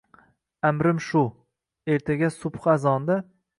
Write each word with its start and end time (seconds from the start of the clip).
Amrim 0.69 1.01
shu: 1.09 1.21
ertaga 1.97 2.33
subhi 2.39 2.75
azonda 2.77 3.23